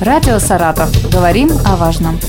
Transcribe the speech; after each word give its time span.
Радио 0.00 0.38
«Саратов». 0.38 0.90
Говорим 1.12 1.50
о 1.64 1.74
важном. 1.74 2.20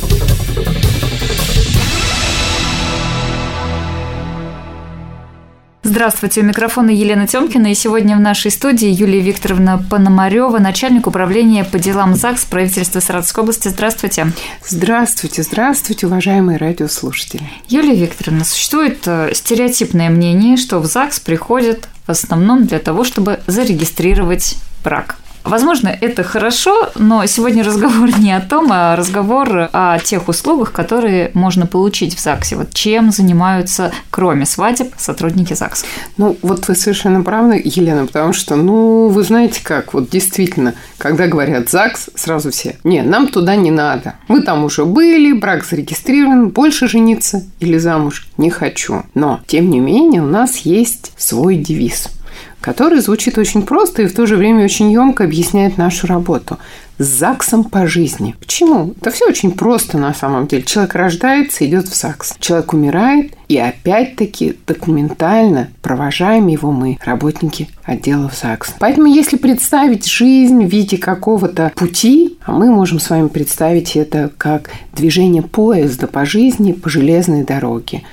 Здравствуйте, 5.84 6.42
у 6.42 6.46
микрофона 6.46 6.90
Елена 6.90 7.28
Тёмкина, 7.28 7.68
и 7.68 7.76
сегодня 7.76 8.16
в 8.16 8.20
нашей 8.20 8.50
студии 8.50 8.90
Юлия 8.90 9.20
Викторовна 9.20 9.78
Пономарева, 9.88 10.58
начальник 10.58 11.06
управления 11.06 11.64
по 11.64 11.78
делам 11.78 12.16
ЗАГС 12.16 12.46
правительства 12.46 13.02
Саратовской 13.02 13.44
области. 13.44 13.68
Здравствуйте. 13.68 14.32
Здравствуйте, 14.66 15.44
здравствуйте, 15.44 16.08
уважаемые 16.08 16.58
радиослушатели. 16.58 17.44
Юлия 17.68 17.94
Викторовна, 17.94 18.46
существует 18.46 19.08
э, 19.08 19.30
стереотипное 19.36 20.10
мнение, 20.10 20.58
что 20.58 20.80
в 20.80 20.88
ЗАГС 20.88 21.20
приходят 21.20 21.88
в 22.08 22.10
основном 22.10 22.66
для 22.66 22.80
того, 22.80 23.04
чтобы 23.04 23.42
зарегистрировать 23.46 24.56
брак. 24.84 25.19
Возможно, 25.44 25.88
это 25.88 26.24
хорошо, 26.24 26.90
но 26.96 27.26
сегодня 27.26 27.64
разговор 27.64 28.20
не 28.20 28.32
о 28.36 28.42
том, 28.42 28.70
а 28.72 28.96
разговор 28.96 29.70
о 29.72 29.98
тех 30.00 30.28
услугах, 30.28 30.72
которые 30.72 31.32
можно 31.34 31.66
получить 31.66 32.16
в 32.16 32.20
ЗАГСе. 32.20 32.56
Вот 32.56 32.74
чем 32.74 33.12
занимаются, 33.12 33.92
кроме 34.10 34.46
свадеб, 34.46 34.94
сотрудники 34.98 35.54
ЗАГСа? 35.54 35.86
Ну, 36.18 36.38
вот 36.42 36.68
вы 36.68 36.76
совершенно 36.76 37.24
правы, 37.24 37.62
Елена, 37.64 38.06
потому 38.06 38.34
что, 38.34 38.56
ну, 38.56 39.08
вы 39.08 39.24
знаете 39.24 39.62
как, 39.64 39.94
вот 39.94 40.10
действительно, 40.10 40.76
когда 40.98 41.28
говорят 41.28 41.70
ЗАГС, 41.70 42.10
сразу 42.16 42.52
все, 42.52 42.78
не, 42.84 43.02
нам 43.02 43.28
туда 43.28 43.56
не 43.56 43.72
надо. 43.72 44.16
Мы 44.28 44.42
там 44.42 44.64
уже 44.64 44.86
были, 44.86 45.32
брак 45.34 45.66
зарегистрирован, 45.66 46.50
больше 46.50 46.88
жениться 46.88 47.44
или 47.60 47.78
замуж 47.78 48.28
не 48.38 48.50
хочу. 48.50 49.04
Но, 49.14 49.40
тем 49.48 49.70
не 49.70 49.80
менее, 49.80 50.22
у 50.22 50.28
нас 50.28 50.58
есть 50.58 51.14
свой 51.18 51.56
девиз– 51.56 52.10
который 52.62 53.00
звучит 53.00 53.38
очень 53.38 53.62
просто 53.62 54.04
и 54.04 54.08
в 54.08 54.14
то 54.14 54.26
же 54.26 54.36
время 54.36 54.64
очень 54.66 54.92
емко 54.92 55.24
объясняет 55.24 55.78
нашу 55.78 56.08
работу. 56.08 56.58
С 56.98 57.06
ЗАГСом 57.06 57.64
по 57.64 57.88
жизни. 57.88 58.36
Почему? 58.38 58.94
Это 59.00 59.12
все 59.12 59.26
очень 59.30 59.52
просто 59.52 59.98
на 59.98 60.14
самом 60.14 60.48
деле. 60.48 60.64
Человек 60.64 60.96
рождается, 60.96 61.66
идет 61.66 61.88
в 61.88 61.96
ЗАГС. 61.96 62.36
Человек 62.42 62.74
умирает, 62.74 63.34
и 63.48 63.58
опять-таки 63.58 64.58
документально 64.68 65.70
провожаем 65.82 66.48
его 66.48 66.74
мы, 66.74 66.98
работники 67.02 67.70
отделов 67.84 68.38
ЗАГС. 68.38 68.76
Поэтому 68.80 69.08
если 69.08 69.38
представить 69.38 70.08
жизнь 70.08 70.66
в 70.66 70.70
виде 70.70 70.98
какого-то 70.98 71.72
пути, 71.74 72.38
а 72.44 72.52
мы 72.52 72.70
можем 72.70 73.00
с 73.00 73.10
вами 73.10 73.30
представить 73.30 73.96
это 73.96 74.30
как 74.38 74.70
движение 74.94 75.42
поезда 75.42 76.08
по 76.08 76.26
жизни 76.26 76.74
по 76.74 76.90
железной 76.90 77.46
дороге. 77.46 78.04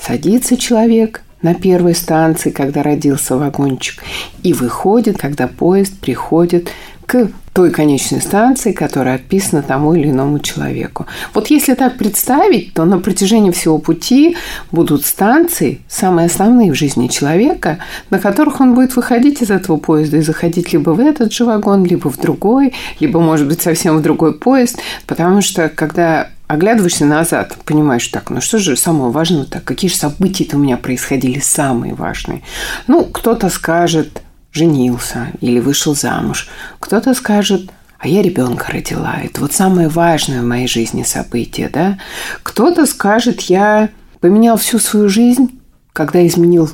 Садится 0.00 0.56
человек, 0.56 1.24
на 1.46 1.54
первой 1.54 1.94
станции, 1.94 2.50
когда 2.50 2.82
родился 2.82 3.36
вагончик, 3.36 4.02
и 4.42 4.52
выходит, 4.52 5.16
когда 5.16 5.46
поезд 5.46 5.96
приходит 6.00 6.70
к 7.06 7.28
той 7.52 7.70
конечной 7.70 8.20
станции, 8.20 8.72
которая 8.72 9.14
отписана 9.14 9.62
тому 9.62 9.94
или 9.94 10.10
иному 10.10 10.40
человеку. 10.40 11.06
Вот 11.34 11.46
если 11.46 11.74
так 11.74 11.98
представить, 11.98 12.74
то 12.74 12.84
на 12.84 12.98
протяжении 12.98 13.52
всего 13.52 13.78
пути 13.78 14.36
будут 14.72 15.06
станции, 15.06 15.78
самые 15.88 16.26
основные 16.26 16.72
в 16.72 16.74
жизни 16.74 17.06
человека, 17.06 17.78
на 18.10 18.18
которых 18.18 18.60
он 18.60 18.74
будет 18.74 18.96
выходить 18.96 19.40
из 19.40 19.50
этого 19.52 19.76
поезда 19.76 20.16
и 20.16 20.22
заходить 20.22 20.72
либо 20.72 20.90
в 20.90 21.00
этот 21.00 21.32
же 21.32 21.44
вагон, 21.44 21.84
либо 21.84 22.10
в 22.10 22.18
другой, 22.18 22.74
либо, 22.98 23.20
может 23.20 23.46
быть, 23.46 23.62
совсем 23.62 23.98
в 23.98 24.02
другой 24.02 24.34
поезд, 24.34 24.80
потому 25.06 25.42
что 25.42 25.68
когда 25.68 26.28
оглядываешься 26.46 27.04
назад, 27.04 27.56
понимаешь, 27.64 28.06
так, 28.08 28.30
ну 28.30 28.40
что 28.40 28.58
же 28.58 28.76
самого 28.76 29.10
важного 29.10 29.44
так, 29.44 29.64
какие 29.64 29.90
же 29.90 29.96
события-то 29.96 30.56
у 30.56 30.60
меня 30.60 30.76
происходили 30.76 31.38
самые 31.38 31.94
важные. 31.94 32.42
Ну, 32.86 33.04
кто-то 33.04 33.48
скажет, 33.50 34.22
женился 34.52 35.28
или 35.40 35.60
вышел 35.60 35.94
замуж. 35.94 36.48
Кто-то 36.80 37.14
скажет, 37.14 37.70
а 37.98 38.08
я 38.08 38.22
ребенка 38.22 38.72
родила. 38.72 39.16
Это 39.22 39.40
вот 39.40 39.52
самое 39.52 39.88
важное 39.88 40.42
в 40.42 40.46
моей 40.46 40.68
жизни 40.68 41.02
событие, 41.02 41.68
да? 41.68 41.98
Кто-то 42.42 42.86
скажет, 42.86 43.42
я 43.42 43.90
поменял 44.20 44.56
всю 44.56 44.78
свою 44.78 45.08
жизнь, 45.08 45.60
когда 45.92 46.26
изменил 46.26 46.70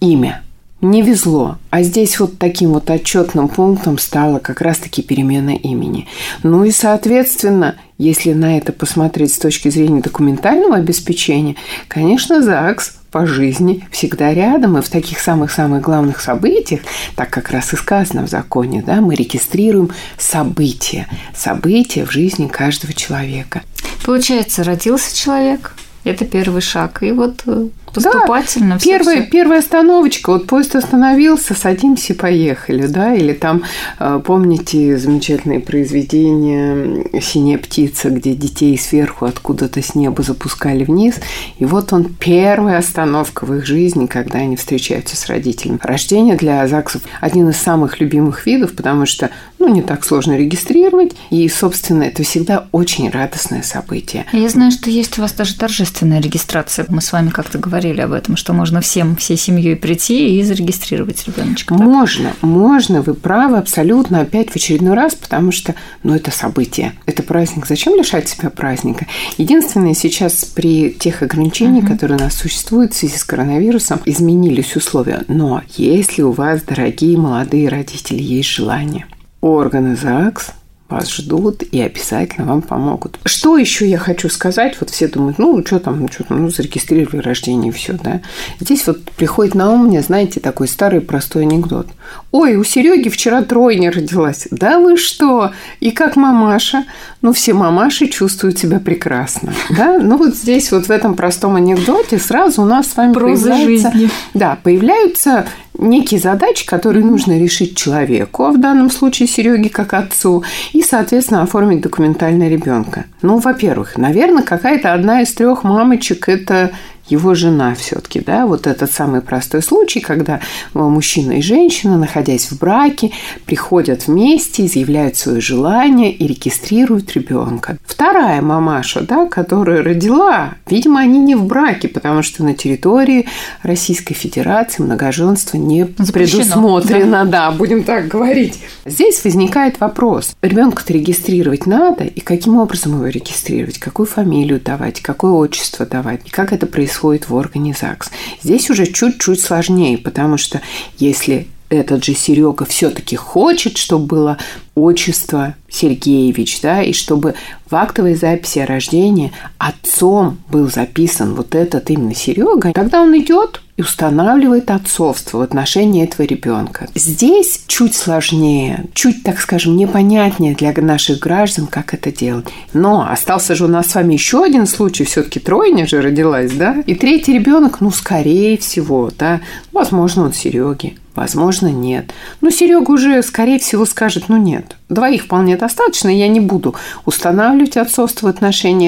имя 0.00 0.43
не 0.84 1.02
везло. 1.02 1.58
А 1.70 1.82
здесь 1.82 2.20
вот 2.20 2.38
таким 2.38 2.72
вот 2.72 2.90
отчетным 2.90 3.48
пунктом 3.48 3.98
стала 3.98 4.38
как 4.38 4.60
раз-таки 4.60 5.02
перемена 5.02 5.56
имени. 5.56 6.06
Ну 6.42 6.64
и, 6.64 6.70
соответственно, 6.70 7.76
если 7.98 8.32
на 8.32 8.58
это 8.58 8.72
посмотреть 8.72 9.32
с 9.32 9.38
точки 9.38 9.68
зрения 9.68 10.00
документального 10.00 10.76
обеспечения, 10.76 11.56
конечно, 11.88 12.42
ЗАГС 12.42 12.96
по 13.10 13.26
жизни 13.26 13.86
всегда 13.92 14.34
рядом, 14.34 14.76
и 14.76 14.82
в 14.82 14.88
таких 14.88 15.20
самых-самых 15.20 15.80
главных 15.80 16.20
событиях, 16.20 16.80
так 17.14 17.30
как 17.30 17.50
раз 17.50 17.72
и 17.72 17.76
сказано 17.76 18.26
в 18.26 18.28
законе, 18.28 18.82
да, 18.84 19.00
мы 19.00 19.14
регистрируем 19.14 19.90
события, 20.18 21.06
события 21.34 22.04
в 22.04 22.10
жизни 22.10 22.48
каждого 22.48 22.92
человека. 22.92 23.62
Получается, 24.04 24.64
родился 24.64 25.16
человек, 25.16 25.76
это 26.02 26.24
первый 26.24 26.60
шаг, 26.60 27.02
и 27.04 27.12
вот 27.12 27.42
э, 27.46 27.68
поступательно. 27.94 28.74
Да, 28.74 28.78
все, 28.78 28.90
первая, 28.90 29.22
все. 29.22 29.30
первая 29.30 29.58
остановочка, 29.60 30.30
вот 30.30 30.46
поезд 30.46 30.76
остановился, 30.76 31.54
садимся 31.54 32.12
и 32.12 32.16
поехали, 32.16 32.86
да, 32.86 33.14
или 33.14 33.32
там, 33.32 33.62
э, 33.98 34.20
помните, 34.24 34.98
замечательные 34.98 35.60
произведения 35.60 37.20
«Синяя 37.20 37.58
птица», 37.58 38.10
где 38.10 38.34
детей 38.34 38.76
сверху 38.78 39.26
откуда-то 39.26 39.80
с 39.80 39.94
неба 39.94 40.22
запускали 40.22 40.84
вниз, 40.84 41.16
и 41.58 41.64
вот 41.64 41.92
он 41.92 42.04
первая 42.04 42.78
остановка 42.78 43.46
в 43.46 43.54
их 43.54 43.64
жизни, 43.64 44.06
когда 44.06 44.40
они 44.40 44.56
встречаются 44.56 45.16
с 45.16 45.26
родителями. 45.26 45.78
Рождение 45.82 46.36
для 46.36 46.66
ЗАГСов 46.66 47.02
один 47.20 47.48
из 47.48 47.56
самых 47.56 48.00
любимых 48.00 48.46
видов, 48.46 48.74
потому 48.74 49.06
что, 49.06 49.30
ну, 49.58 49.68
не 49.68 49.82
так 49.82 50.04
сложно 50.04 50.36
регистрировать, 50.36 51.12
и, 51.30 51.48
собственно, 51.48 52.04
это 52.04 52.22
всегда 52.22 52.66
очень 52.72 53.08
радостное 53.10 53.62
событие. 53.62 54.26
Я 54.32 54.48
знаю, 54.48 54.72
что 54.72 54.90
есть 54.90 55.18
у 55.18 55.22
вас 55.22 55.32
даже 55.32 55.54
торжественная 55.54 56.20
регистрация. 56.20 56.86
Мы 56.88 57.00
с 57.00 57.12
вами 57.12 57.30
как-то 57.30 57.58
говорили 57.58 57.83
говорили 57.84 58.00
об 58.00 58.12
этом, 58.12 58.36
что 58.36 58.52
можно 58.52 58.80
всем, 58.80 59.14
всей 59.16 59.36
семьей 59.36 59.76
прийти 59.76 60.38
и 60.38 60.42
зарегистрировать 60.42 61.26
ребеночка. 61.26 61.74
Можно, 61.74 62.32
можно, 62.40 63.02
вы 63.02 63.14
правы 63.14 63.58
абсолютно, 63.58 64.20
опять 64.20 64.50
в 64.50 64.56
очередной 64.56 64.94
раз, 64.94 65.14
потому 65.14 65.52
что, 65.52 65.74
ну, 66.02 66.14
это 66.14 66.30
событие, 66.30 66.94
это 67.04 67.22
праздник. 67.22 67.66
Зачем 67.66 67.94
лишать 67.94 68.28
себя 68.28 68.48
праздника? 68.48 69.06
Единственное, 69.36 69.94
сейчас 69.94 70.44
при 70.44 70.90
тех 70.90 71.22
ограничениях, 71.22 71.84
uh-huh. 71.84 71.92
которые 71.92 72.18
у 72.18 72.20
нас 72.20 72.34
существуют 72.34 72.94
в 72.94 72.96
связи 72.96 73.16
с 73.16 73.24
коронавирусом, 73.24 74.00
изменились 74.06 74.76
условия. 74.76 75.22
Но 75.28 75.62
если 75.76 76.22
у 76.22 76.32
вас, 76.32 76.62
дорогие 76.62 77.18
молодые 77.18 77.68
родители, 77.68 78.22
есть 78.22 78.48
желание, 78.48 79.06
органы 79.40 79.94
ЗАГС 79.96 80.52
вас 80.88 81.10
ждут 81.10 81.62
и 81.62 81.80
обязательно 81.80 82.46
вам 82.46 82.60
помогут. 82.60 83.18
Что 83.24 83.56
еще 83.56 83.88
я 83.88 83.98
хочу 83.98 84.28
сказать? 84.28 84.76
Вот 84.80 84.90
все 84.90 85.08
думают, 85.08 85.38
ну, 85.38 85.64
что 85.64 85.80
там, 85.80 86.00
ну, 86.00 86.08
что 86.08 86.24
там, 86.24 86.42
ну, 86.42 86.50
зарегистрировали 86.50 87.22
рождение 87.22 87.70
и 87.70 87.74
все, 87.74 87.94
да. 87.94 88.20
Здесь 88.60 88.86
вот 88.86 89.02
приходит 89.12 89.54
на 89.54 89.70
ум 89.70 89.86
мне, 89.86 90.02
знаете, 90.02 90.40
такой 90.40 90.68
старый 90.68 91.00
простой 91.00 91.42
анекдот. 91.42 91.88
Ой, 92.32 92.56
у 92.56 92.64
Сереги 92.64 93.08
вчера 93.08 93.42
тройня 93.42 93.90
родилась. 93.90 94.46
Да 94.50 94.78
вы 94.78 94.96
что? 94.98 95.52
И 95.80 95.90
как 95.90 96.16
мамаша? 96.16 96.84
Ну, 97.22 97.32
все 97.32 97.54
мамаши 97.54 98.08
чувствуют 98.08 98.58
себя 98.58 98.78
прекрасно, 98.78 99.54
да. 99.70 99.98
Ну, 99.98 100.18
вот 100.18 100.34
здесь 100.34 100.70
вот 100.70 100.86
в 100.86 100.90
этом 100.90 101.14
простом 101.14 101.56
анекдоте 101.56 102.18
сразу 102.18 102.62
у 102.62 102.66
нас 102.66 102.88
с 102.88 102.96
вами 102.96 103.14
Проза 103.14 103.50
появляется... 103.50 103.90
жизни. 103.90 104.10
Да, 104.34 104.58
появляются 104.62 105.46
некие 105.78 106.20
задачи, 106.20 106.66
которые 106.66 107.04
нужно 107.04 107.38
решить 107.38 107.76
человеку, 107.76 108.44
а 108.44 108.52
в 108.52 108.60
данном 108.60 108.90
случае 108.90 109.28
Сереге 109.28 109.70
как 109.70 109.94
отцу, 109.94 110.44
и, 110.72 110.82
соответственно, 110.82 111.42
оформить 111.42 111.80
документально 111.80 112.48
ребенка. 112.48 113.04
Ну, 113.22 113.38
во-первых, 113.38 113.96
наверное, 113.96 114.42
какая-то 114.42 114.92
одна 114.92 115.22
из 115.22 115.32
трех 115.34 115.64
мамочек– 115.64 116.28
это 116.30 116.70
его 117.06 117.34
жена 117.34 117.74
все-таки, 117.74 118.20
да, 118.20 118.46
вот 118.46 118.66
этот 118.66 118.90
самый 118.90 119.20
простой 119.20 119.62
случай, 119.62 120.00
когда 120.00 120.36
э, 120.36 120.78
мужчина 120.78 121.32
и 121.32 121.42
женщина, 121.42 121.98
находясь 121.98 122.46
в 122.50 122.58
браке, 122.58 123.10
приходят 123.44 124.06
вместе, 124.06 124.64
изъявляют 124.64 125.16
свое 125.16 125.40
желание 125.40 126.12
и 126.12 126.26
регистрируют 126.26 127.12
ребенка. 127.14 127.76
Вторая 127.84 128.40
мамаша, 128.40 129.02
да, 129.02 129.26
которая 129.26 129.82
родила, 129.82 130.54
видимо, 130.66 131.00
они 131.00 131.18
не 131.18 131.34
в 131.34 131.44
браке, 131.44 131.88
потому 131.88 132.22
что 132.22 132.42
на 132.42 132.54
территории 132.54 133.26
Российской 133.62 134.14
Федерации 134.14 134.82
многоженство 134.82 135.58
не 135.58 135.86
Запрещено, 135.98 136.12
предусмотрено, 136.12 137.24
да. 137.24 137.50
да, 137.50 137.50
будем 137.50 137.84
так 137.84 138.08
говорить. 138.08 138.58
Здесь 138.86 139.22
возникает 139.24 139.78
вопрос, 139.80 140.34
ребенка-то 140.40 140.92
регистрировать 140.92 141.66
надо, 141.66 142.04
и 142.04 142.20
каким 142.20 142.56
образом 142.56 142.94
его 142.94 143.06
регистрировать, 143.06 143.78
какую 143.78 144.06
фамилию 144.06 144.58
давать, 144.60 145.00
какое 145.00 145.32
отчество 145.32 145.84
давать, 145.84 146.20
и 146.24 146.30
как 146.30 146.52
это 146.52 146.66
происходит 146.66 146.93
происходит 146.94 147.28
в 147.28 147.34
органе 147.34 147.74
ЗАГС. 147.78 148.10
Здесь 148.42 148.70
уже 148.70 148.86
чуть-чуть 148.86 149.40
сложнее, 149.40 149.98
потому 149.98 150.36
что 150.36 150.60
если 150.96 151.48
этот 151.68 152.04
же 152.04 152.14
Серега 152.14 152.64
все-таки 152.66 153.16
хочет, 153.16 153.78
чтобы 153.78 154.06
было 154.06 154.38
отчество 154.76 155.56
Сергеевич, 155.68 156.60
да, 156.60 156.82
и 156.82 156.92
чтобы 156.92 157.34
в 157.68 157.74
актовой 157.74 158.14
записи 158.14 158.60
о 158.60 158.66
рождении 158.66 159.32
отцом 159.58 160.38
был 160.50 160.70
записан 160.70 161.34
вот 161.34 161.56
этот 161.56 161.90
именно 161.90 162.14
Серега, 162.14 162.72
тогда 162.72 163.02
он 163.02 163.18
идет 163.18 163.60
и 163.76 163.82
устанавливает 163.82 164.70
отцовство 164.70 165.38
в 165.38 165.42
отношении 165.42 166.04
этого 166.04 166.26
ребенка. 166.26 166.88
Здесь 166.94 167.64
чуть 167.66 167.94
сложнее, 167.94 168.86
чуть, 168.94 169.22
так 169.24 169.40
скажем, 169.40 169.76
непонятнее 169.76 170.54
для 170.54 170.72
наших 170.72 171.18
граждан, 171.18 171.66
как 171.66 171.92
это 171.92 172.12
делать. 172.12 172.46
Но 172.72 173.08
остался 173.08 173.54
же 173.54 173.64
у 173.64 173.68
нас 173.68 173.88
с 173.88 173.94
вами 173.94 174.14
еще 174.14 174.44
один 174.44 174.66
случай, 174.66 175.04
все-таки 175.04 175.40
тройня 175.40 175.86
же 175.86 176.00
родилась, 176.00 176.52
да? 176.52 176.82
И 176.86 176.94
третий 176.94 177.34
ребенок, 177.34 177.80
ну, 177.80 177.90
скорее 177.90 178.56
всего, 178.58 179.10
да, 179.18 179.40
возможно, 179.72 180.24
он 180.24 180.32
Сереги, 180.32 180.96
возможно, 181.14 181.68
нет. 181.68 182.12
Но 182.40 182.50
Серега 182.50 182.90
уже, 182.90 183.22
скорее 183.22 183.58
всего, 183.58 183.86
скажет, 183.86 184.24
ну 184.28 184.36
нет, 184.36 184.76
двоих 184.94 185.24
вполне 185.24 185.56
достаточно, 185.56 186.08
я 186.08 186.28
не 186.28 186.40
буду 186.40 186.74
устанавливать 187.04 187.76
отцовство 187.76 188.28
в 188.28 188.30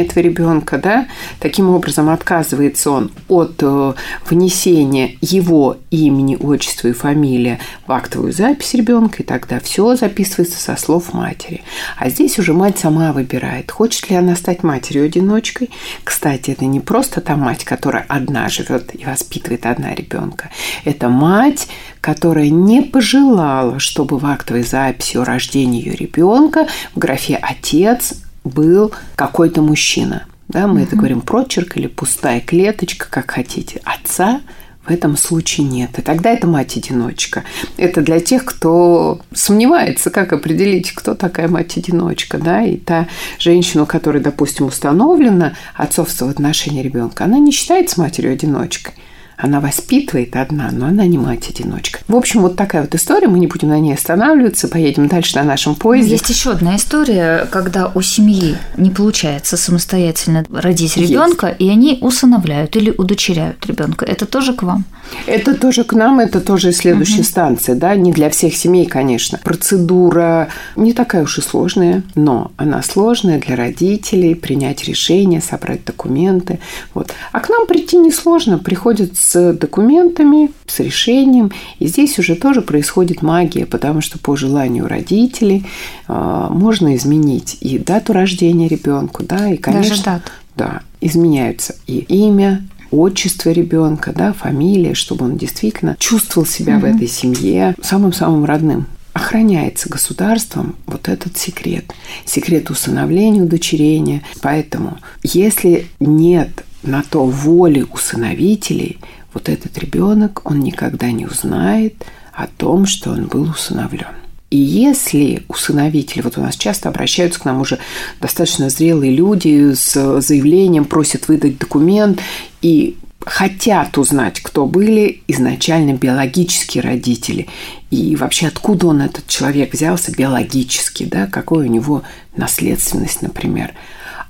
этого 0.02 0.20
ребенка, 0.20 0.78
да, 0.78 1.06
таким 1.40 1.70
образом 1.70 2.08
отказывается 2.08 2.90
он 2.90 3.10
от 3.28 3.56
э, 3.60 3.92
внесения 4.28 5.16
его 5.20 5.76
имени, 5.90 6.36
отчества 6.36 6.88
и 6.88 6.92
фамилии 6.92 7.58
в 7.86 7.92
актовую 7.92 8.32
запись 8.32 8.74
ребенка, 8.74 9.22
и 9.22 9.26
тогда 9.26 9.60
все 9.60 9.96
записывается 9.96 10.58
со 10.58 10.76
слов 10.76 11.12
матери. 11.12 11.62
А 11.98 12.08
здесь 12.08 12.38
уже 12.38 12.52
мать 12.52 12.78
сама 12.78 13.12
выбирает, 13.12 13.70
хочет 13.70 14.10
ли 14.10 14.16
она 14.16 14.36
стать 14.36 14.62
матерью-одиночкой. 14.62 15.70
Кстати, 16.04 16.50
это 16.50 16.64
не 16.64 16.80
просто 16.80 17.20
та 17.20 17.36
мать, 17.36 17.64
которая 17.64 18.04
одна 18.08 18.48
живет 18.48 18.94
и 18.94 19.04
воспитывает 19.04 19.66
одна 19.66 19.94
ребенка. 19.94 20.50
Это 20.84 21.08
мать, 21.08 21.68
которая 22.00 22.50
не 22.50 22.82
пожелала, 22.82 23.80
чтобы 23.80 24.18
в 24.18 24.26
актовой 24.26 24.62
записи 24.62 25.16
о 25.16 25.24
рождении 25.24 25.84
ее 25.84 25.95
ребенка 25.96 26.66
в 26.94 26.98
графе 26.98 27.38
«отец» 27.40 28.14
был 28.44 28.92
какой-то 29.16 29.62
мужчина. 29.62 30.26
Да, 30.48 30.66
мы 30.66 30.74
угу. 30.74 30.82
это 30.84 30.96
говорим 30.96 31.20
прочерк 31.20 31.76
или 31.76 31.88
пустая 31.88 32.40
клеточка, 32.40 33.06
как 33.10 33.30
хотите. 33.32 33.80
Отца 33.84 34.40
в 34.86 34.90
этом 34.90 35.16
случае 35.16 35.66
нет. 35.66 35.98
И 35.98 36.02
тогда 36.02 36.30
это 36.30 36.46
мать-одиночка. 36.46 37.42
Это 37.76 38.02
для 38.02 38.20
тех, 38.20 38.44
кто 38.44 39.20
сомневается, 39.34 40.10
как 40.10 40.32
определить, 40.32 40.92
кто 40.92 41.14
такая 41.14 41.48
мать-одиночка. 41.48 42.38
Да? 42.38 42.62
И 42.62 42.76
та 42.76 43.08
женщина, 43.38 43.82
у 43.82 43.86
которой, 43.86 44.22
допустим, 44.22 44.66
установлено 44.66 45.52
отцовство 45.74 46.26
в 46.26 46.30
отношении 46.30 46.82
ребенка, 46.82 47.24
она 47.24 47.38
не 47.38 47.50
считается 47.50 48.00
матерью-одиночкой. 48.00 48.94
Она 49.36 49.60
воспитывает 49.60 50.34
одна, 50.36 50.70
но 50.72 50.86
она 50.86 51.06
не 51.06 51.18
мать-одиночка. 51.18 52.00
В 52.08 52.16
общем, 52.16 52.42
вот 52.42 52.56
такая 52.56 52.82
вот 52.82 52.94
история. 52.94 53.28
Мы 53.28 53.38
не 53.38 53.46
будем 53.46 53.68
на 53.68 53.78
ней 53.78 53.94
останавливаться. 53.94 54.68
Поедем 54.68 55.08
дальше 55.08 55.36
на 55.36 55.42
нашем 55.42 55.74
поезде. 55.74 56.12
Есть 56.12 56.30
еще 56.30 56.52
одна 56.52 56.76
история, 56.76 57.46
когда 57.50 57.90
у 57.94 58.00
семьи 58.00 58.56
не 58.76 58.90
получается 58.90 59.56
самостоятельно 59.56 60.44
родить 60.50 60.96
ребенка, 60.96 61.48
и 61.48 61.68
они 61.68 61.98
усыновляют 62.00 62.76
или 62.76 62.90
удочеряют 62.90 63.66
ребенка. 63.66 64.04
Это 64.04 64.26
тоже 64.26 64.54
к 64.54 64.62
вам? 64.62 64.84
Это 65.26 65.54
тоже 65.54 65.84
к 65.84 65.92
нам, 65.92 66.20
это 66.20 66.40
тоже 66.40 66.72
следующая 66.72 67.20
угу. 67.20 67.24
станция, 67.24 67.74
да, 67.74 67.94
не 67.94 68.12
для 68.12 68.30
всех 68.30 68.56
семей, 68.56 68.86
конечно. 68.86 69.38
Процедура 69.42 70.48
не 70.74 70.92
такая 70.92 71.22
уж 71.22 71.38
и 71.38 71.42
сложная, 71.42 72.02
но 72.14 72.50
она 72.56 72.82
сложная 72.82 73.40
для 73.40 73.56
родителей, 73.56 74.34
принять 74.34 74.84
решение, 74.84 75.40
собрать 75.40 75.84
документы. 75.84 76.58
Вот. 76.94 77.12
А 77.32 77.40
к 77.40 77.48
нам 77.48 77.66
прийти 77.66 77.96
несложно, 77.96 78.58
приходят 78.58 79.16
с 79.26 79.52
документами, 79.54 80.52
с 80.66 80.78
решением, 80.78 81.50
и 81.80 81.88
здесь 81.88 82.18
уже 82.18 82.36
тоже 82.36 82.62
происходит 82.62 83.22
магия, 83.22 83.66
потому 83.66 84.00
что 84.00 84.20
по 84.20 84.36
желанию 84.36 84.86
родителей 84.86 85.66
э, 86.06 86.46
можно 86.50 86.94
изменить 86.94 87.58
и 87.60 87.78
дату 87.78 88.12
рождения 88.12 88.68
ребенку, 88.68 89.24
да, 89.24 89.50
и, 89.50 89.56
конечно, 89.56 89.90
Даже 89.90 90.02
дату. 90.04 90.30
да, 90.54 90.82
изменяются 91.00 91.74
и 91.88 91.98
имя, 91.98 92.68
отчество 92.92 93.50
ребенка, 93.50 94.12
да, 94.14 94.32
фамилия, 94.32 94.94
чтобы 94.94 95.24
он 95.24 95.36
действительно 95.36 95.96
чувствовал 95.98 96.46
себя 96.46 96.76
угу. 96.76 96.82
в 96.82 96.94
этой 96.94 97.08
семье 97.08 97.74
самым-самым 97.82 98.44
родным 98.44 98.86
охраняется 99.12 99.88
государством 99.88 100.76
вот 100.86 101.08
этот 101.08 101.38
секрет. 101.38 101.86
Секрет 102.26 102.68
усыновления, 102.68 103.42
удочерения. 103.42 104.22
Поэтому, 104.42 104.98
если 105.22 105.86
нет 106.00 106.66
на 106.86 107.02
то 107.02 107.24
воли 107.24 107.86
усыновителей, 107.90 108.98
вот 109.32 109.48
этот 109.48 109.76
ребенок, 109.78 110.42
он 110.44 110.60
никогда 110.60 111.10
не 111.10 111.26
узнает 111.26 111.94
о 112.32 112.46
том, 112.46 112.86
что 112.86 113.10
он 113.10 113.26
был 113.26 113.50
усыновлен. 113.50 114.14
И 114.50 114.58
если 114.58 115.42
усыновители, 115.48 116.22
вот 116.22 116.38
у 116.38 116.40
нас 116.40 116.56
часто 116.56 116.88
обращаются 116.88 117.40
к 117.40 117.44
нам 117.44 117.60
уже 117.60 117.78
достаточно 118.20 118.70
зрелые 118.70 119.12
люди 119.12 119.74
с 119.74 120.20
заявлением, 120.20 120.84
просят 120.84 121.28
выдать 121.28 121.58
документ 121.58 122.20
и 122.62 122.96
хотят 123.20 123.98
узнать, 123.98 124.40
кто 124.40 124.66
были 124.66 125.22
изначально 125.26 125.94
биологические 125.94 126.82
родители 126.82 127.48
и 127.90 128.14
вообще 128.16 128.46
откуда 128.46 128.86
он, 128.86 129.00
этот 129.00 129.26
человек, 129.26 129.72
взялся 129.72 130.12
биологически, 130.12 131.04
да, 131.04 131.26
какой 131.26 131.66
у 131.66 131.70
него 131.70 132.02
наследственность, 132.36 133.22
например. 133.22 133.74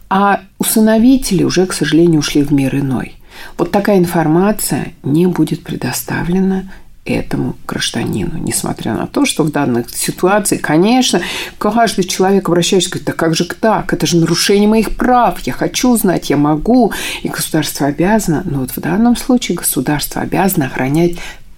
А 0.09 0.41
усыновители 0.59 1.43
уже, 1.43 1.67
к 1.67 1.73
сожалению, 1.73 2.21
ушли 2.21 2.43
в 2.43 2.53
мир 2.53 2.77
иной. 2.77 3.17
Вот 3.59 3.71
такая 3.71 3.99
информация 3.99 4.93
не 5.03 5.27
будет 5.27 5.63
предоставлена 5.63 6.65
этому 7.07 7.55
гражданину. 7.67 8.39
Несмотря 8.39 8.95
на 8.95 9.07
то, 9.07 9.25
что 9.25 9.45
в 9.45 9.53
данной 9.53 9.85
ситуации, 9.89 10.57
конечно, 10.57 11.21
каждый 11.59 12.05
человек 12.05 12.49
обращается, 12.49 12.91
говорит, 12.91 13.07
да 13.07 13.13
как 13.13 13.35
же 13.35 13.45
так? 13.45 13.93
Это 13.93 14.07
же 14.07 14.17
нарушение 14.17 14.69
моих 14.69 14.97
прав. 14.97 15.39
Я 15.41 15.53
хочу 15.53 15.97
знать, 15.97 16.31
я 16.31 16.37
могу. 16.37 16.93
И 17.23 17.29
государство 17.29 17.87
обязано. 17.87 18.43
Но 18.45 18.61
вот 18.61 18.73
в 18.73 18.81
данном 18.81 19.17
случае 19.17 19.57
государство 19.57 20.23
обязано 20.23 20.67
охранять 20.67 21.17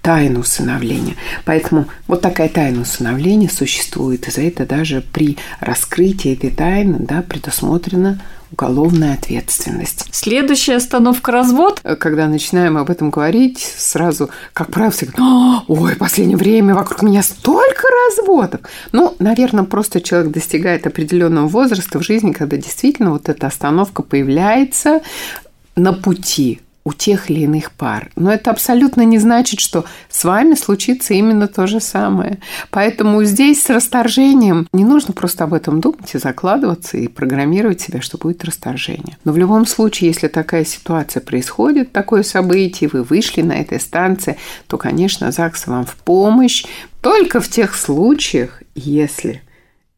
тайну 0.08 0.40
усыновления. 0.40 1.16
Поэтому 1.44 1.84
вот 2.06 2.22
такая 2.22 2.48
тайна 2.48 2.80
усыновления 2.80 3.50
существует. 3.50 4.26
И 4.26 4.30
за 4.30 4.40
это 4.40 4.64
даже 4.64 5.02
при 5.02 5.36
раскрытии 5.60 6.32
этой 6.32 6.48
тайны 6.48 6.96
да, 6.98 7.20
предусмотрено 7.20 8.18
уголовная 8.50 9.12
ответственность. 9.12 10.06
Следующая 10.10 10.76
остановка– 10.76 11.30
развод. 11.32 11.82
Когда 12.00 12.26
начинаем 12.26 12.78
об 12.78 12.88
этом 12.88 13.10
говорить, 13.10 13.58
сразу, 13.76 14.30
как 14.54 14.70
правило, 14.70 14.92
все 14.92 15.04
говорят, 15.04 15.64
ой, 15.68 15.94
в 15.94 15.98
последнее 15.98 16.38
время 16.38 16.74
вокруг 16.74 17.02
меня 17.02 17.22
столько 17.22 17.82
разводов. 18.06 18.62
Ну, 18.92 19.14
наверное, 19.18 19.64
просто 19.64 20.00
человек 20.00 20.32
достигает 20.32 20.86
определенного 20.86 21.48
возраста 21.48 21.98
в 21.98 22.02
жизни, 22.02 22.32
когда 22.32 22.56
действительно 22.56 23.10
вот 23.10 23.28
эта 23.28 23.46
остановка 23.46 24.02
появляется 24.02 25.02
на 25.76 25.92
пути 25.92 26.60
у 26.88 26.94
тех 26.94 27.30
или 27.30 27.40
иных 27.40 27.70
пар. 27.72 28.10
Но 28.16 28.32
это 28.32 28.50
абсолютно 28.50 29.02
не 29.02 29.18
значит, 29.18 29.60
что 29.60 29.84
с 30.08 30.24
вами 30.24 30.54
случится 30.54 31.12
именно 31.12 31.46
то 31.46 31.66
же 31.66 31.80
самое. 31.80 32.38
Поэтому 32.70 33.22
здесь 33.24 33.62
с 33.62 33.68
расторжением 33.68 34.66
не 34.72 34.84
нужно 34.84 35.12
просто 35.12 35.44
об 35.44 35.52
этом 35.52 35.82
думать 35.82 36.14
и 36.14 36.18
закладываться 36.18 36.96
и 36.96 37.06
программировать 37.06 37.82
себя, 37.82 38.00
что 38.00 38.16
будет 38.16 38.42
расторжение. 38.42 39.18
Но 39.24 39.32
в 39.32 39.36
любом 39.36 39.66
случае, 39.66 40.08
если 40.08 40.28
такая 40.28 40.64
ситуация 40.64 41.20
происходит, 41.20 41.92
такое 41.92 42.22
событие, 42.22 42.88
вы 42.90 43.02
вышли 43.02 43.42
на 43.42 43.60
этой 43.60 43.80
станции, 43.80 44.38
то, 44.66 44.78
конечно, 44.78 45.30
ЗАГС 45.30 45.66
вам 45.66 45.84
в 45.84 45.94
помощь 45.96 46.64
только 47.02 47.42
в 47.42 47.48
тех 47.50 47.74
случаях, 47.74 48.62
если 48.74 49.42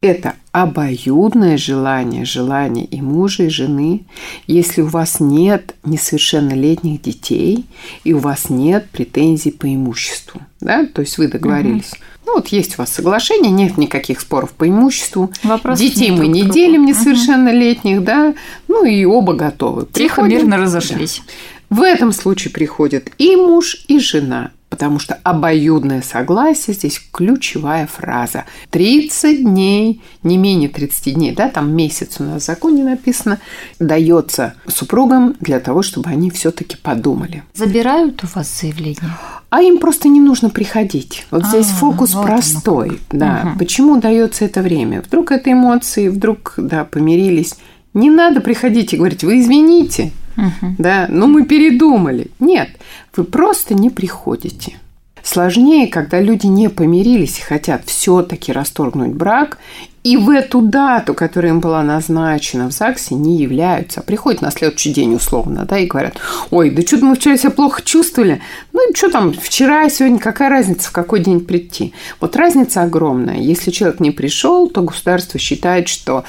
это 0.01 0.33
обоюдное 0.51 1.57
желание, 1.57 2.25
желание 2.25 2.85
и 2.85 3.01
мужа, 3.01 3.43
и 3.43 3.49
жены, 3.49 4.05
если 4.47 4.81
у 4.81 4.87
вас 4.87 5.19
нет 5.19 5.75
несовершеннолетних 5.83 7.01
детей 7.01 7.65
и 8.03 8.13
у 8.13 8.17
вас 8.17 8.49
нет 8.49 8.89
претензий 8.91 9.51
по 9.51 9.73
имуществу. 9.73 10.41
Да? 10.59 10.85
То 10.87 11.01
есть 11.01 11.17
вы 11.19 11.27
договорились. 11.27 11.91
Угу. 11.91 12.01
Ну, 12.25 12.35
вот 12.35 12.47
есть 12.47 12.75
у 12.75 12.81
вас 12.81 12.91
соглашение, 12.91 13.51
нет 13.51 13.77
никаких 13.77 14.21
споров 14.21 14.51
по 14.51 14.67
имуществу. 14.67 15.31
Вопрос 15.43 15.79
Детей 15.79 16.11
мы 16.11 16.27
не 16.27 16.41
другу. 16.41 16.55
делим 16.55 16.85
несовершеннолетних, 16.85 17.97
угу. 17.97 18.05
да, 18.05 18.33
ну 18.67 18.83
и 18.85 19.05
оба 19.05 19.33
готовы. 19.33 19.87
Тихо, 19.93 20.23
мирно 20.23 20.57
разошлись. 20.57 21.21
Да. 21.69 21.77
В 21.77 21.81
этом 21.83 22.11
случае 22.11 22.51
приходят 22.51 23.09
и 23.17 23.35
муж, 23.35 23.85
и 23.87 23.99
жена 23.99 24.51
потому 24.71 24.99
что 24.99 25.19
обоюдное 25.23 26.01
согласие 26.01 26.73
здесь 26.73 26.99
ключевая 27.11 27.85
фраза. 27.85 28.45
30 28.71 29.43
дней, 29.43 30.01
не 30.23 30.37
менее 30.37 30.69
30 30.69 31.13
дней, 31.13 31.35
да, 31.35 31.49
там 31.49 31.75
месяц 31.75 32.15
у 32.19 32.23
нас 32.23 32.41
в 32.41 32.45
законе 32.45 32.83
написано, 32.83 33.39
дается 33.79 34.55
супругам 34.67 35.35
для 35.41 35.59
того, 35.59 35.83
чтобы 35.83 36.09
они 36.09 36.31
все-таки 36.31 36.77
подумали. 36.77 37.43
Забирают 37.53 38.23
у 38.23 38.27
вас 38.33 38.61
заявление? 38.61 39.11
А 39.49 39.61
им 39.61 39.77
просто 39.77 40.07
не 40.07 40.21
нужно 40.21 40.49
приходить. 40.49 41.27
Вот 41.31 41.45
здесь 41.45 41.69
а, 41.69 41.75
фокус 41.75 42.13
вот 42.13 42.25
простой. 42.25 43.01
Да. 43.11 43.41
Угу. 43.43 43.59
Почему 43.59 43.99
дается 43.99 44.45
это 44.45 44.61
время? 44.61 45.01
Вдруг 45.01 45.33
это 45.33 45.51
эмоции, 45.51 46.07
вдруг, 46.07 46.53
да, 46.55 46.85
помирились. 46.85 47.55
Не 47.93 48.09
надо 48.09 48.39
приходить 48.39 48.93
и 48.93 48.97
говорить, 48.97 49.25
вы 49.25 49.41
извините, 49.41 50.13
Угу. 50.37 50.75
Да, 50.77 51.07
ну 51.09 51.27
мы 51.27 51.45
передумали. 51.45 52.27
Нет, 52.39 52.69
вы 53.15 53.23
просто 53.23 53.73
не 53.73 53.89
приходите. 53.89 54.77
Сложнее, 55.23 55.87
когда 55.87 56.19
люди 56.19 56.47
не 56.47 56.69
помирились 56.69 57.39
и 57.39 57.43
хотят 57.43 57.83
все-таки 57.85 58.51
расторгнуть 58.51 59.13
брак, 59.13 59.59
и 60.03 60.17
в 60.17 60.31
эту 60.31 60.61
дату, 60.61 61.13
которая 61.13 61.51
им 61.51 61.59
была 61.59 61.83
назначена 61.83 62.67
в 62.67 62.71
ЗАГСе, 62.71 63.13
не 63.13 63.37
являются. 63.37 63.99
А 63.99 64.03
приходят 64.03 64.41
на 64.41 64.49
следующий 64.49 64.91
день 64.91 65.13
условно, 65.13 65.65
да, 65.65 65.77
и 65.77 65.85
говорят, 65.85 66.17
ой, 66.49 66.71
да 66.71 66.81
что-то 66.81 67.05
мы 67.05 67.15
вчера 67.15 67.37
себя 67.37 67.51
плохо 67.51 67.83
чувствовали. 67.83 68.41
Ну, 68.73 68.81
что 68.95 69.11
там, 69.11 69.31
вчера 69.31 69.85
и 69.85 69.91
сегодня, 69.91 70.17
какая 70.17 70.49
разница, 70.49 70.89
в 70.89 70.91
какой 70.91 71.19
день 71.19 71.41
прийти? 71.41 71.93
Вот 72.19 72.35
разница 72.35 72.81
огромная. 72.81 73.37
Если 73.37 73.69
человек 73.69 73.99
не 73.99 74.09
пришел, 74.09 74.67
то 74.67 74.81
государство 74.81 75.39
считает, 75.39 75.87
что 75.87 76.23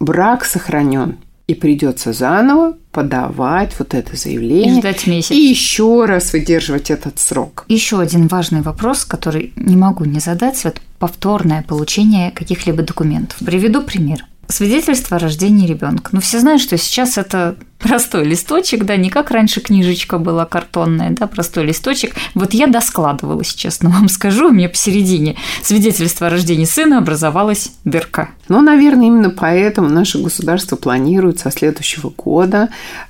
брак 0.00 0.46
сохранен 0.46 1.18
и 1.48 1.54
придется 1.54 2.12
заново 2.12 2.76
подавать 2.92 3.72
вот 3.78 3.94
это 3.94 4.16
заявление. 4.16 4.76
И 4.76 4.80
ждать 4.80 5.06
месяц. 5.06 5.30
И 5.30 5.38
еще 5.38 6.04
раз 6.04 6.32
выдерживать 6.34 6.90
этот 6.90 7.18
срок. 7.18 7.64
Еще 7.68 7.98
один 7.98 8.28
важный 8.28 8.60
вопрос, 8.60 9.06
который 9.06 9.54
не 9.56 9.74
могу 9.74 10.04
не 10.04 10.20
задать, 10.20 10.62
вот 10.64 10.80
повторное 10.98 11.62
получение 11.62 12.30
каких-либо 12.32 12.82
документов. 12.82 13.38
Приведу 13.38 13.82
пример. 13.82 14.26
Свидетельство 14.48 15.16
о 15.16 15.20
рождении 15.20 15.66
ребенка. 15.66 16.10
Ну, 16.12 16.20
все 16.20 16.38
знают, 16.38 16.60
что 16.60 16.76
сейчас 16.76 17.16
это 17.16 17.56
простой 17.78 18.24
листочек, 18.24 18.84
да, 18.84 18.96
не 18.96 19.08
как 19.08 19.30
раньше 19.30 19.60
книжечка 19.60 20.18
была 20.18 20.44
картонная, 20.44 21.10
да, 21.10 21.26
простой 21.26 21.64
листочек. 21.64 22.14
Вот 22.34 22.52
я 22.52 22.66
доскладывалась, 22.66 23.54
честно 23.54 23.88
вам 23.88 24.08
скажу, 24.08 24.48
у 24.48 24.52
меня 24.52 24.68
посередине 24.68 25.36
свидетельства 25.62 26.26
о 26.26 26.30
рождении 26.30 26.66
сына 26.66 26.98
образовалась 26.98 27.72
дырка. 27.84 28.30
Ну, 28.48 28.60
наверное, 28.60 29.06
именно 29.06 29.30
поэтому 29.30 29.88
наше 29.88 30.22
государство 30.22 30.76
планирует 30.76 31.38
со 31.38 31.50
следующего 31.50 32.10
года, 32.16 32.68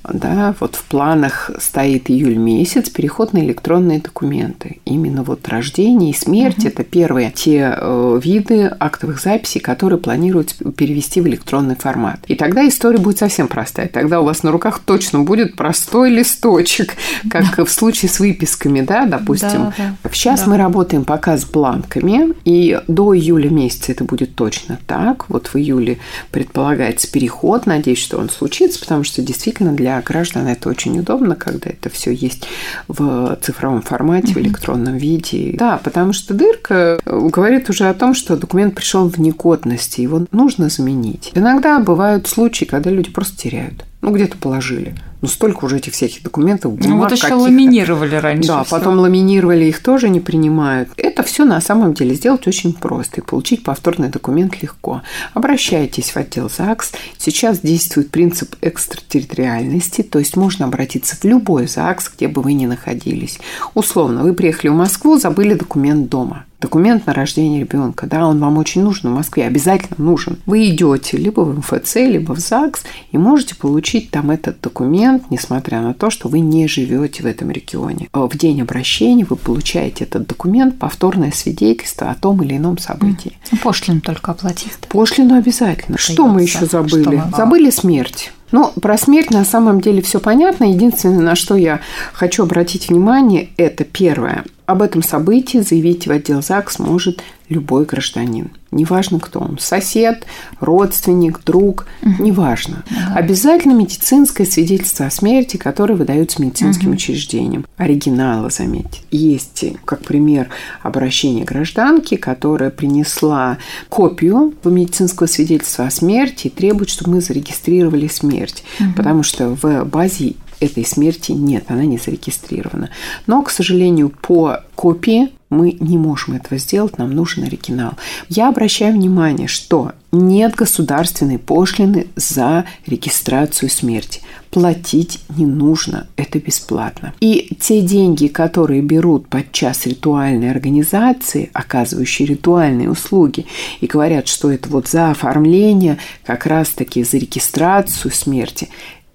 да, 0.09 0.55
вот 0.61 0.75
в 0.75 0.85
планах 0.85 1.51
стоит 1.61 2.11
июль 2.11 2.37
месяц, 2.37 2.89
переход 2.91 3.33
на 3.33 3.39
электронные 3.39 4.01
документы. 4.01 4.81
Именно 4.85 5.23
вот 5.23 5.47
рождение 5.49 6.11
и 6.11 6.15
смерть 6.15 6.59
угу.– 6.59 6.69
это 6.69 6.85
первые 6.85 7.33
те 7.35 7.75
э, 7.77 8.21
виды 8.23 8.71
актовых 8.79 9.21
записей, 9.21 9.61
которые 9.61 9.99
планируют 9.99 10.55
перевести 10.77 11.21
в 11.21 11.29
электронный 11.29 11.77
формат. 11.77 12.21
И 12.27 12.35
тогда 12.35 12.67
история 12.67 12.99
будет 12.99 13.19
совсем 13.19 13.49
простая. 13.49 13.89
Тогда 13.89 14.21
у 14.21 14.25
вас 14.25 14.43
на 14.43 14.51
руках 14.51 14.81
точно 14.85 15.21
будет 15.21 15.57
простой 15.57 16.11
листочек, 16.11 16.95
как 17.31 17.57
да. 17.57 17.65
в 17.65 17.71
случае 17.71 18.11
с 18.11 18.19
выписками, 18.19 18.81
да, 18.81 19.07
допустим. 19.07 19.73
Да, 19.77 19.95
да. 20.03 20.11
Сейчас 20.13 20.43
да. 20.43 20.51
мы 20.51 20.57
работаем 20.57 21.05
пока 21.05 21.37
с 21.37 21.45
бланками, 21.45 22.35
и 22.45 22.81
до 22.89 23.15
июля 23.15 23.51
месяца 23.51 23.93
это 23.93 24.05
будет 24.05 24.35
точно 24.35 24.79
так. 24.87 25.28
Вот 25.29 25.49
в 25.49 25.57
июле 25.57 25.99
предполагается 26.31 27.11
переход, 27.11 27.67
надеюсь, 27.67 27.99
что 27.99 28.19
он 28.19 28.31
случится, 28.31 28.81
потому 28.81 29.05
что 29.05 29.23
действительно 29.23 29.73
для 29.73 30.01
граждан 30.03 30.47
это 30.47 30.69
очень 30.69 30.99
удобно, 30.99 31.35
когда 31.35 31.71
это 31.71 31.91
все 31.91 32.13
есть 32.13 32.47
в 32.89 33.39
цифровом 33.43 33.83
формате, 33.83 34.35
в 34.35 34.39
электронном 34.39 34.97
виде. 34.97 35.55
Да, 35.57 35.79
потому 35.83 36.13
что 36.13 36.35
дырка 36.35 37.01
говорит 37.05 37.69
уже 37.71 37.89
о 37.89 37.95
том, 37.95 38.15
что 38.15 38.37
документ 38.37 38.75
пришел 38.75 39.09
в 39.09 39.19
негодность, 39.19 39.99
его 39.99 40.27
нужно 40.33 40.69
заменить. 40.69 41.33
Иногда 41.35 41.79
бывают 41.79 42.27
случаи, 42.27 42.65
когда 42.65 42.91
люди 42.91 43.11
просто 43.11 43.37
теряют. 43.37 43.85
Ну, 44.01 44.13
где-то 44.13 44.37
положили. 44.37 44.95
Ну, 45.21 45.29
столько 45.29 45.65
уже 45.65 45.79
этих 45.79 45.95
всяких 45.95 46.23
документов, 46.23 46.73
бумаг 46.73 46.89
Ну, 46.89 46.99
вот 46.99 47.13
еще 47.13 47.35
ламинировали 47.35 48.15
раньше. 48.15 48.49
Да, 48.49 48.63
всё. 48.63 48.77
потом 48.77 48.99
ламинировали, 48.99 49.65
их 49.65 49.83
тоже 49.83 50.09
не 50.09 50.21
принимают. 50.21 50.91
Это 50.97 51.23
все 51.25 51.45
на 51.45 51.61
самом 51.61 51.95
деле 51.95 52.15
сделать 52.15 52.47
очень 52.47 52.73
просто. 52.73 53.21
И 53.21 53.25
получить 53.25 53.65
повторный 53.65 54.09
документ 54.09 54.63
легко. 54.63 55.03
Обращайтесь 55.35 56.11
в 56.11 56.17
отдел 56.17 56.49
ЗАГС. 56.49 56.93
Сейчас 57.19 57.61
действует 57.61 58.11
принцип 58.11 58.55
экстратерриториальности, 58.61 60.03
то 60.03 60.21
есть 60.21 60.37
можно 60.37 60.67
обратиться 60.67 61.17
в 61.17 61.25
любой 61.25 61.67
ЗАГС, 61.67 62.13
где 62.17 62.29
бы 62.29 62.43
вы 62.43 62.53
ни 62.53 62.67
находились. 62.67 63.39
Условно, 63.75 64.23
вы 64.23 64.35
приехали 64.35 64.71
в 64.71 64.75
Москву, 64.75 65.19
забыли 65.19 65.55
документ 65.55 66.09
дома 66.09 66.45
документ 66.61 67.07
на 67.07 67.15
рождение 67.15 67.61
ребенка, 67.61 68.07
да, 68.07 68.27
он 68.27 68.41
вам 68.41 68.59
очень 68.59 68.83
нужен 68.83 69.11
в 69.11 69.15
Москве, 69.15 69.47
обязательно 69.47 69.97
нужен. 69.99 70.39
Вы 70.47 70.69
идете 70.71 71.17
либо 71.17 71.41
в 71.43 71.59
МФЦ, 71.59 71.97
либо 71.97 72.33
в 72.33 72.41
ЗАГС 72.41 72.83
и 73.13 73.19
можете 73.19 73.55
получить 73.55 74.11
там 74.11 74.31
этот 74.31 74.61
документ, 74.61 75.08
несмотря 75.31 75.81
на 75.81 75.95
то, 75.95 76.11
что 76.11 76.29
вы 76.29 76.41
не 76.41 76.69
живете 76.69 77.23
в 77.23 77.27
этом 77.27 77.51
регионе. 77.51 78.09
В 78.13 78.37
день 78.37 78.63
обращения 78.63 79.25
вы 79.25 79.37
получаете 79.37 80.05
этот 80.05 80.27
документ, 80.27 80.79
повторное 80.79 81.33
свидетельство 81.33 82.11
о 82.11 82.15
том 82.15 82.43
или 82.43 82.57
ином 82.57 82.79
событии. 82.79 83.33
Mm. 83.51 83.63
Пошлину 83.63 84.01
только 84.01 84.33
оплатить. 84.33 84.73
Пошлину 84.89 85.37
обязательно. 85.37 85.97
Остается. 85.97 86.13
Что 86.13 86.27
мы 86.27 86.43
еще 86.43 86.67
забыли? 86.67 87.19
Что? 87.29 87.37
Забыли 87.37 87.71
смерть. 87.71 88.33
Ну, 88.51 88.73
про 88.81 88.97
смерть 88.97 89.31
на 89.31 89.45
самом 89.45 89.81
деле 89.81 90.01
все 90.03 90.21
понятно. 90.21 90.65
Единственное, 90.65 91.21
на 91.21 91.35
что 91.35 91.57
я 91.57 91.81
хочу 92.13 92.45
обратить 92.45 92.89
внимание, 92.89 93.51
это 93.57 93.85
первое. 93.85 94.45
Об 94.69 94.83
этом 94.83 95.03
событии 95.03 95.59
заявить 95.59 96.07
в 96.07 96.11
отдел 96.11 96.43
ЗАГС 96.43 96.79
может 96.79 97.23
любой 97.49 97.87
гражданин. 97.87 98.51
Неважно, 98.71 99.19
кто 99.19 99.41
он. 99.41 99.57
Сосед, 99.59 100.27
родственник, 100.61 101.43
друг, 101.43 101.87
угу. 102.03 102.23
неважно. 102.23 102.85
Обязательно 103.15 103.73
медицинское 103.73 104.45
свидетельство 104.45 105.07
о 105.07 105.11
смерти, 105.11 105.57
которое 105.57 105.95
выдается 105.95 106.43
медицинским 106.43 106.89
угу. 106.89 106.97
учреждением. 106.97 107.65
Оригиналы, 107.79 108.51
заметьте. 108.51 109.01
Есть, 109.11 109.65
как 109.87 110.03
пример, 110.03 110.51
обращение 110.83 111.47
гражданки, 111.47 112.19
которая 112.19 112.69
принесла 112.69 113.57
копию 113.89 114.53
медицинского 114.65 115.29
свидетельства 115.29 115.87
о 115.87 115.91
смерти 115.91 116.49
и 116.49 116.51
требует, 116.51 116.91
чтобы 116.91 117.13
мы 117.13 117.21
зарегистрировали 117.23 118.07
смерть. 118.07 118.63
Угу. 118.81 118.93
Потому 118.97 119.23
что 119.23 119.57
в 119.57 119.85
базе 119.87 120.35
этой 120.61 120.85
смерти 120.85 121.33
нет, 121.33 121.65
она 121.69 121.85
не 121.85 121.99
зарегистрирована. 121.99 122.91
Но, 123.27 123.43
к 123.43 123.51
сожалению, 123.51 124.11
по 124.11 124.61
копии 124.75 125.31
мы 125.51 125.77
не 125.81 125.97
можем 125.97 126.35
этого 126.35 126.59
сделать, 126.59 126.99
нам 126.99 127.11
нужен 127.11 127.45
оригинал. 127.45 127.93
Я 128.29 128.49
обращаю 128.49 128.95
внимание, 128.95 129.49
что 129.49 129.93
нет 130.13 130.55
государственной 130.55 131.39
пошлины 131.39 132.07
за 132.17 132.65
регистрацию 132.87 133.71
смерти. 133.71 134.21
Платить 134.51 135.21
не 135.37 135.45
нужно, 135.45 136.07
это 136.17 136.39
бесплатно. 136.39 137.13
И 137.21 137.55
те 137.61 137.83
деньги, 137.83 138.29
которые 138.29 138.81
берут 138.81 139.29
подчас 139.29 139.87
ритуальные 139.87 140.51
организации, 140.51 141.51
оказывающие 141.53 142.27
ритуальные 142.27 142.91
услуги, 142.91 143.47
и 143.81 143.87
говорят, 143.87 144.27
что 144.27 144.51
это 144.51 144.69
вот 144.71 144.89
за 144.89 145.11
оформление, 145.11 145.99
как 146.25 146.47
раз-таки 146.47 147.05
за 147.05 147.19
регистрацию 147.19 148.11
смерти, 148.11 148.69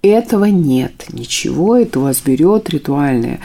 этого 0.08 0.46
нет. 0.46 1.06
Ничего, 1.12 1.76
это 1.76 2.00
у 2.00 2.02
вас 2.02 2.20
берет 2.20 2.70
ритуальная 2.70 3.40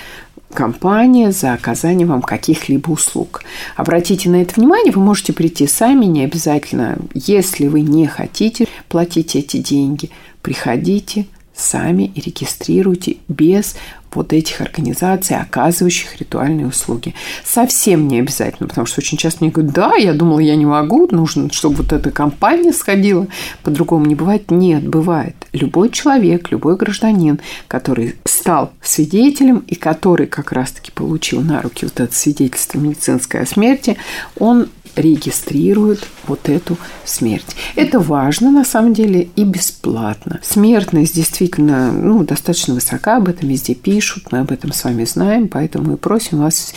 компания 0.54 1.32
за 1.32 1.54
оказание 1.54 2.08
вам 2.08 2.22
каких-либо 2.22 2.90
услуг. 2.90 3.44
Обратите 3.76 4.30
на 4.30 4.42
это 4.42 4.60
внимание, 4.60 4.92
вы 4.92 5.02
можете 5.02 5.34
прийти 5.34 5.68
сами, 5.68 6.06
не 6.06 6.24
обязательно. 6.24 6.98
Если 7.14 7.68
вы 7.68 7.82
не 7.82 8.08
хотите 8.08 8.68
платить 8.88 9.36
эти 9.36 9.58
деньги, 9.58 10.10
приходите 10.42 11.28
сами 11.60 12.12
и 12.16 12.22
регистрируйте 12.22 13.18
без 13.28 13.76
вот 14.14 14.34
этих 14.34 14.62
организаций, 14.62 15.38
оказывающих 15.38 16.20
ритуальные 16.20 16.68
услуги. 16.68 17.14
Совсем 17.44 18.08
не 18.08 18.20
обязательно, 18.20 18.68
потому 18.68 18.88
что 18.88 19.02
очень 19.02 19.18
часто 19.18 19.44
мне 19.44 19.52
говорят, 19.52 19.74
да, 19.74 19.96
я 19.96 20.14
думала, 20.14 20.40
я 20.40 20.56
не 20.56 20.66
могу, 20.66 21.08
нужно, 21.12 21.52
чтобы 21.52 21.76
вот 21.78 21.94
эта 21.94 22.12
компания 22.12 22.74
сходила, 22.74 23.28
по-другому 23.64 24.06
не 24.06 24.16
бывает. 24.16 24.50
Нет, 24.52 24.88
бывает. 24.88 25.36
Любой 25.54 25.90
человек, 25.90 26.52
любой 26.52 26.76
гражданин, 26.76 27.40
который 27.68 28.16
стал 28.26 28.72
свидетелем 28.82 29.60
и 29.68 29.76
который 29.76 30.28
как 30.28 30.52
раз-таки 30.52 30.92
получил 30.92 31.42
на 31.42 31.62
руки 31.62 31.86
вот 31.86 32.00
это 32.00 32.14
свидетельство 32.14 32.80
медицинской 32.80 33.42
о 33.42 33.46
смерти, 33.46 33.98
он 34.38 34.70
регистрируют 34.96 36.08
вот 36.28 36.50
эту 36.50 36.78
смерть. 37.06 37.56
Это 37.76 38.00
важно 38.00 38.52
на 38.52 38.66
самом 38.66 38.94
деле 38.94 39.30
и 39.36 39.44
бесплатно. 39.44 40.40
Смертность 40.44 41.16
действительно 41.16 41.92
ну, 41.92 42.24
достаточно 42.24 42.74
высока, 42.74 43.18
об 43.18 43.28
этом 43.28 43.50
везде 43.50 43.76
пишут, 43.76 44.32
мы 44.32 44.40
об 44.40 44.52
этом 44.52 44.74
с 44.74 44.84
вами 44.84 45.06
знаем, 45.06 45.48
поэтому 45.48 45.92
мы 45.92 45.98
просим 45.98 46.40
вас 46.40 46.74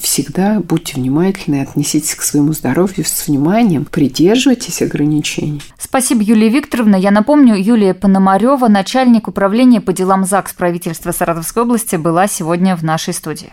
всегда 0.00 0.60
будьте 0.60 0.94
внимательны, 0.96 1.62
отнеситесь 1.62 2.14
к 2.14 2.22
своему 2.22 2.52
здоровью 2.52 3.04
с 3.04 3.26
вниманием, 3.26 3.84
придерживайтесь 3.84 4.82
ограничений. 4.82 5.62
Спасибо, 5.78 6.22
Юлия 6.22 6.48
Викторовна. 6.48 6.96
Я 6.96 7.10
напомню, 7.10 7.54
Юлия 7.54 7.94
Пономарева, 7.94 8.68
начальник 8.68 9.28
управления 9.28 9.80
по 9.80 9.92
делам 9.92 10.24
ЗАГС 10.24 10.54
правительства 10.54 11.12
Саратовской 11.12 11.62
области, 11.62 11.96
была 11.96 12.26
сегодня 12.26 12.76
в 12.76 12.82
нашей 12.82 13.14
студии. 13.14 13.52